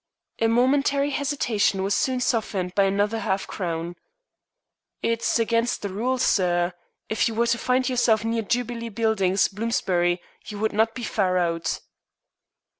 A 0.39 0.47
momentary 0.47 1.11
hesitation 1.11 1.83
was 1.83 1.93
soon 1.93 2.21
softened 2.21 2.73
by 2.73 2.85
another 2.85 3.19
half 3.19 3.45
crown. 3.45 3.95
"It's 5.03 5.37
against 5.37 5.83
the 5.83 5.89
rules, 5.89 6.23
sir. 6.23 6.73
If 7.07 7.27
you 7.27 7.35
were 7.35 7.45
to 7.45 7.57
find 7.59 7.87
yourself 7.87 8.25
near 8.25 8.41
Jubilee 8.41 8.89
Buildings, 8.89 9.47
Bloomsbury, 9.47 10.19
you 10.47 10.57
would 10.57 10.73
not 10.73 10.95
be 10.95 11.03
far 11.03 11.37
out." 11.37 11.81